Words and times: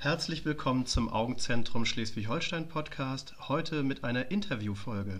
Herzlich 0.00 0.44
willkommen 0.44 0.86
zum 0.86 1.08
Augenzentrum 1.08 1.84
Schleswig-Holstein 1.84 2.68
Podcast, 2.68 3.34
heute 3.48 3.82
mit 3.82 4.04
einer 4.04 4.30
Interviewfolge. 4.30 5.18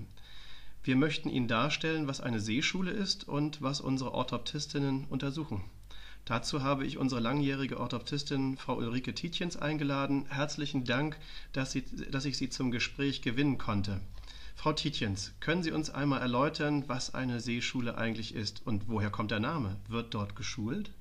Wir 0.85 0.95
möchten 0.95 1.29
Ihnen 1.29 1.49
darstellen, 1.49 2.07
was 2.07 2.21
eine 2.21 2.39
Sehschule 2.39 2.93
ist 2.93 3.27
und 3.27 3.61
was 3.61 3.81
unsere 3.81 4.13
Orthoptistinnen 4.13 5.07
untersuchen. 5.07 5.65
Dazu 6.27 6.63
habe 6.63 6.87
ich 6.87 6.97
unsere 6.97 7.21
langjährige 7.21 7.81
Orthoptistin 7.81 8.57
Frau 8.57 8.77
Ulrike 8.77 9.17
Tietjens 9.17 9.57
eingeladen. 9.57 10.27
Herzlichen 10.29 10.85
Dank, 10.85 11.19
dass, 11.53 11.73
Sie, 11.73 11.83
dass 12.13 12.25
ich 12.25 12.39
Sie 12.39 12.49
zum 12.49 12.71
Gespräch 12.71 13.21
gewinnen 13.21 13.59
konnte. 13.59 14.01
Frau 14.55 14.73
Tietjens, 14.73 15.33
können 15.41 15.65
Sie 15.65 15.73
uns 15.73 15.91
einmal 15.91 16.21
erläutern, 16.21 16.85
was 16.87 17.15
eine 17.15 17.41
Sehschule 17.41 17.99
eigentlich 17.99 18.33
ist 18.33 18.65
und 18.65 18.87
woher 18.87 19.11
kommt 19.11 19.33
der 19.33 19.41
Name? 19.41 19.75
Wird 19.89 20.15
dort 20.15 20.37
geschult? 20.37 20.93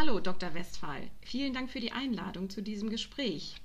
Hallo, 0.00 0.20
Dr. 0.20 0.54
Westphal. 0.54 1.10
Vielen 1.22 1.52
Dank 1.52 1.70
für 1.70 1.80
die 1.80 1.90
Einladung 1.90 2.50
zu 2.50 2.62
diesem 2.62 2.88
Gespräch. 2.88 3.56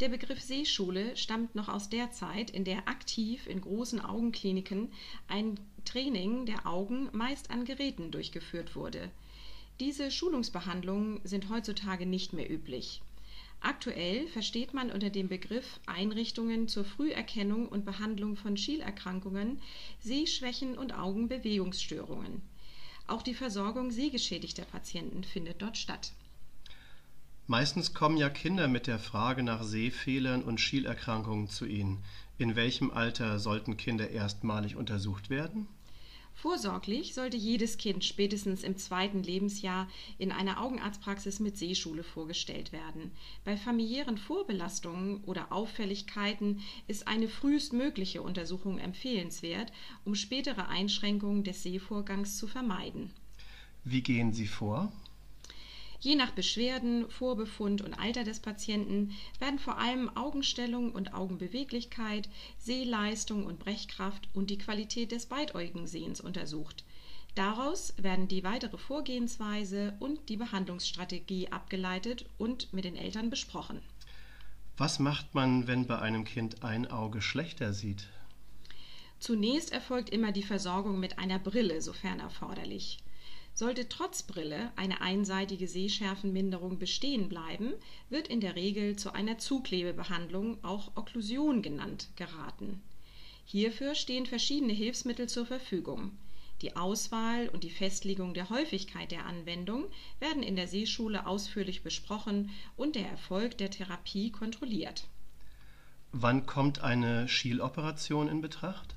Der 0.00 0.08
Begriff 0.08 0.40
Sehschule 0.40 1.14
stammt 1.14 1.54
noch 1.54 1.68
aus 1.68 1.90
der 1.90 2.10
Zeit, 2.10 2.48
in 2.50 2.64
der 2.64 2.88
aktiv 2.88 3.46
in 3.46 3.60
großen 3.60 4.00
Augenkliniken 4.00 4.90
ein 5.28 5.60
Training 5.84 6.46
der 6.46 6.66
Augen 6.66 7.10
meist 7.12 7.50
an 7.50 7.66
Geräten 7.66 8.10
durchgeführt 8.10 8.74
wurde. 8.74 9.10
Diese 9.78 10.10
Schulungsbehandlungen 10.10 11.20
sind 11.22 11.50
heutzutage 11.50 12.06
nicht 12.06 12.32
mehr 12.32 12.50
üblich. 12.50 13.02
Aktuell 13.60 14.26
versteht 14.28 14.72
man 14.72 14.90
unter 14.90 15.10
dem 15.10 15.28
Begriff 15.28 15.80
Einrichtungen 15.84 16.66
zur 16.66 16.86
Früherkennung 16.86 17.68
und 17.68 17.84
Behandlung 17.84 18.36
von 18.36 18.56
Schielerkrankungen, 18.56 19.60
Sehschwächen 20.00 20.78
und 20.78 20.98
Augenbewegungsstörungen. 20.98 22.40
Auch 23.06 23.22
die 23.22 23.34
Versorgung 23.34 23.90
sehgeschädigter 23.90 24.64
Patienten 24.64 25.24
findet 25.24 25.60
dort 25.60 25.76
statt. 25.76 26.12
Meistens 27.46 27.92
kommen 27.92 28.16
ja 28.16 28.30
Kinder 28.30 28.68
mit 28.68 28.86
der 28.86 28.98
Frage 28.98 29.42
nach 29.42 29.62
Sehfehlern 29.62 30.42
und 30.42 30.60
Schielerkrankungen 30.60 31.48
zu 31.48 31.66
Ihnen. 31.66 32.02
In 32.38 32.56
welchem 32.56 32.90
Alter 32.90 33.38
sollten 33.38 33.76
Kinder 33.76 34.08
erstmalig 34.08 34.76
untersucht 34.76 35.28
werden? 35.28 35.68
Vorsorglich 36.34 37.14
sollte 37.14 37.36
jedes 37.36 37.78
Kind 37.78 38.04
spätestens 38.04 38.64
im 38.64 38.76
zweiten 38.76 39.22
Lebensjahr 39.22 39.88
in 40.18 40.32
einer 40.32 40.60
Augenarztpraxis 40.60 41.40
mit 41.40 41.56
Sehschule 41.56 42.02
vorgestellt 42.02 42.72
werden. 42.72 43.12
Bei 43.44 43.56
familiären 43.56 44.18
Vorbelastungen 44.18 45.22
oder 45.24 45.52
Auffälligkeiten 45.52 46.60
ist 46.86 47.08
eine 47.08 47.28
frühestmögliche 47.28 48.20
Untersuchung 48.20 48.78
empfehlenswert, 48.78 49.72
um 50.04 50.14
spätere 50.14 50.68
Einschränkungen 50.68 51.44
des 51.44 51.62
Sehvorgangs 51.62 52.36
zu 52.36 52.46
vermeiden. 52.46 53.10
Wie 53.84 54.02
gehen 54.02 54.32
Sie 54.32 54.46
vor? 54.46 54.92
Je 56.04 56.16
nach 56.16 56.32
Beschwerden, 56.32 57.08
Vorbefund 57.08 57.80
und 57.80 57.94
Alter 57.94 58.24
des 58.24 58.40
Patienten 58.40 59.12
werden 59.38 59.58
vor 59.58 59.78
allem 59.78 60.14
Augenstellung 60.14 60.92
und 60.92 61.14
Augenbeweglichkeit, 61.14 62.28
Sehleistung 62.58 63.46
und 63.46 63.58
Brechkraft 63.58 64.28
und 64.34 64.50
die 64.50 64.58
Qualität 64.58 65.12
des 65.12 65.24
beidäugigen 65.24 65.86
Sehens 65.86 66.20
untersucht. 66.20 66.84
Daraus 67.34 67.94
werden 67.96 68.28
die 68.28 68.44
weitere 68.44 68.76
Vorgehensweise 68.76 69.96
und 69.98 70.28
die 70.28 70.36
Behandlungsstrategie 70.36 71.50
abgeleitet 71.50 72.26
und 72.36 72.70
mit 72.74 72.84
den 72.84 72.96
Eltern 72.96 73.30
besprochen. 73.30 73.80
Was 74.76 74.98
macht 74.98 75.34
man, 75.34 75.66
wenn 75.66 75.86
bei 75.86 76.00
einem 76.00 76.26
Kind 76.26 76.62
ein 76.64 76.86
Auge 76.86 77.22
schlechter 77.22 77.72
sieht? 77.72 78.08
Zunächst 79.20 79.72
erfolgt 79.72 80.10
immer 80.10 80.32
die 80.32 80.42
Versorgung 80.42 81.00
mit 81.00 81.18
einer 81.18 81.38
Brille, 81.38 81.80
sofern 81.80 82.20
erforderlich. 82.20 82.98
Sollte 83.56 83.88
trotz 83.88 84.24
Brille 84.24 84.72
eine 84.74 85.00
einseitige 85.00 85.68
Sehschärfenminderung 85.68 86.80
bestehen 86.80 87.28
bleiben, 87.28 87.72
wird 88.10 88.26
in 88.26 88.40
der 88.40 88.56
Regel 88.56 88.96
zu 88.96 89.12
einer 89.12 89.38
Zuklebebehandlung, 89.38 90.58
auch 90.64 90.96
Okklusion 90.96 91.62
genannt, 91.62 92.08
geraten. 92.16 92.82
Hierfür 93.46 93.94
stehen 93.94 94.26
verschiedene 94.26 94.72
Hilfsmittel 94.72 95.28
zur 95.28 95.46
Verfügung. 95.46 96.10
Die 96.62 96.74
Auswahl 96.74 97.48
und 97.48 97.62
die 97.62 97.70
Festlegung 97.70 98.34
der 98.34 98.50
Häufigkeit 98.50 99.12
der 99.12 99.26
Anwendung 99.26 99.84
werden 100.18 100.42
in 100.42 100.56
der 100.56 100.66
Sehschule 100.66 101.26
ausführlich 101.26 101.82
besprochen 101.82 102.50
und 102.76 102.96
der 102.96 103.08
Erfolg 103.08 103.58
der 103.58 103.70
Therapie 103.70 104.30
kontrolliert. 104.32 105.06
Wann 106.10 106.46
kommt 106.46 106.80
eine 106.80 107.28
Schieloperation 107.28 108.28
in 108.28 108.40
Betracht? 108.40 108.94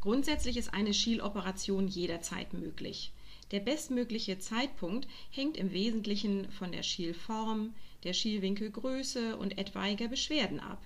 Grundsätzlich 0.00 0.56
ist 0.56 0.72
eine 0.72 0.94
Schieloperation 0.94 1.86
jederzeit 1.86 2.54
möglich. 2.54 3.12
Der 3.52 3.60
bestmögliche 3.60 4.38
Zeitpunkt 4.38 5.06
hängt 5.30 5.58
im 5.58 5.72
Wesentlichen 5.72 6.50
von 6.50 6.72
der 6.72 6.82
Schielform, 6.82 7.74
der 8.02 8.14
Schielwinkelgröße 8.14 9.36
und 9.36 9.58
etwaiger 9.58 10.08
Beschwerden 10.08 10.58
ab. 10.58 10.82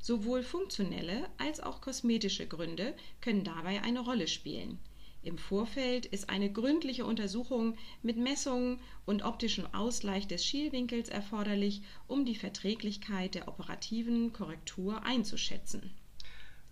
Sowohl 0.00 0.42
funktionelle 0.42 1.28
als 1.36 1.60
auch 1.60 1.82
kosmetische 1.82 2.46
Gründe 2.46 2.94
können 3.20 3.44
dabei 3.44 3.82
eine 3.82 4.00
Rolle 4.00 4.28
spielen. 4.28 4.78
Im 5.22 5.36
Vorfeld 5.36 6.06
ist 6.06 6.30
eine 6.30 6.50
gründliche 6.50 7.04
Untersuchung 7.04 7.76
mit 8.02 8.16
Messungen 8.16 8.78
und 9.04 9.22
optischem 9.22 9.66
Ausgleich 9.74 10.26
des 10.26 10.42
Schielwinkels 10.42 11.10
erforderlich, 11.10 11.82
um 12.06 12.24
die 12.24 12.36
Verträglichkeit 12.36 13.34
der 13.34 13.48
operativen 13.48 14.32
Korrektur 14.32 15.04
einzuschätzen. 15.04 15.90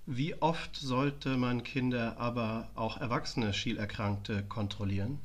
Wie 0.06 0.41
oft 0.41 0.76
sollte 0.76 1.37
man 1.37 1.65
Kinder, 1.65 2.16
aber 2.16 2.71
auch 2.76 2.97
erwachsene 2.97 3.53
Schielerkrankte 3.53 4.44
kontrollieren? 4.44 5.19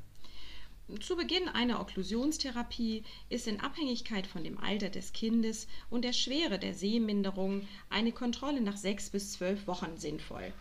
Zu 0.98 1.16
Beginn 1.16 1.48
einer 1.48 1.80
Okklusionstherapie 1.82 3.04
ist 3.30 3.48
in 3.48 3.60
Abhängigkeit 3.60 4.26
von 4.26 4.44
dem 4.44 4.58
Alter 4.58 4.90
des 4.90 5.14
Kindes 5.14 5.68
und 5.92 6.04
der 6.04 6.14
Schwere 6.14 6.58
der 6.58 6.74
Sehminderung 6.74 7.68
eine 7.90 8.12
Kontrolle 8.12 8.60
nach 8.60 8.76
sechs 8.76 9.12
bis 9.12 9.34
zwölf 9.34 9.68
Wochen 9.68 9.98
sinnvoll. 9.98 10.52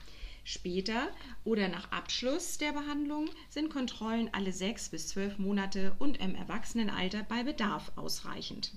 Später 0.44 1.08
oder 1.44 1.68
nach 1.68 1.90
Abschluss 1.92 2.58
der 2.58 2.72
Behandlung 2.72 3.30
sind 3.48 3.70
Kontrollen 3.70 4.28
alle 4.32 4.52
sechs 4.52 4.90
bis 4.90 5.08
zwölf 5.08 5.38
Monate 5.38 5.96
und 5.98 6.18
im 6.18 6.34
Erwachsenenalter 6.34 7.22
bei 7.22 7.42
Bedarf 7.42 7.90
ausreichend. 7.96 8.72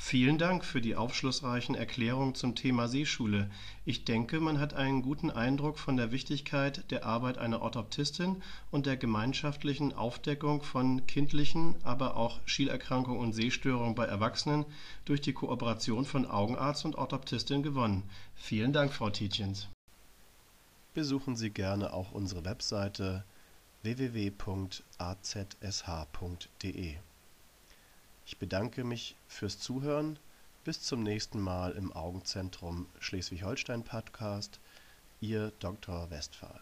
Vielen 0.00 0.38
Dank 0.38 0.64
für 0.64 0.80
die 0.80 0.94
aufschlussreichen 0.94 1.74
Erklärungen 1.74 2.36
zum 2.36 2.54
Thema 2.54 2.86
Sehschule. 2.86 3.50
Ich 3.84 4.04
denke, 4.04 4.38
man 4.38 4.60
hat 4.60 4.72
einen 4.72 5.02
guten 5.02 5.28
Eindruck 5.28 5.76
von 5.76 5.96
der 5.96 6.12
Wichtigkeit 6.12 6.88
der 6.92 7.04
Arbeit 7.04 7.36
einer 7.36 7.60
Orthoptistin 7.60 8.40
und 8.70 8.86
der 8.86 8.96
gemeinschaftlichen 8.96 9.92
Aufdeckung 9.92 10.62
von 10.62 11.04
kindlichen, 11.08 11.74
aber 11.82 12.16
auch 12.16 12.38
Schielerkrankungen 12.46 13.20
und 13.20 13.32
Sehstörungen 13.32 13.96
bei 13.96 14.06
Erwachsenen 14.06 14.66
durch 15.04 15.20
die 15.20 15.32
Kooperation 15.32 16.04
von 16.04 16.26
Augenarzt 16.26 16.84
und 16.84 16.94
Orthoptistin 16.94 17.64
gewonnen. 17.64 18.04
Vielen 18.36 18.72
Dank, 18.72 18.92
Frau 18.92 19.10
Tietjens. 19.10 19.66
Besuchen 20.94 21.34
Sie 21.34 21.50
gerne 21.50 21.92
auch 21.92 22.12
unsere 22.12 22.44
Webseite 22.44 23.24
www.azsh.de. 23.82 24.38
Ich 28.28 28.36
bedanke 28.36 28.84
mich 28.84 29.16
fürs 29.26 29.58
Zuhören. 29.58 30.18
Bis 30.62 30.82
zum 30.82 31.02
nächsten 31.02 31.40
Mal 31.40 31.72
im 31.72 31.94
Augenzentrum 31.94 32.86
Schleswig-Holstein 33.00 33.84
Podcast. 33.84 34.60
Ihr 35.22 35.50
Dr. 35.60 36.10
Westphal. 36.10 36.60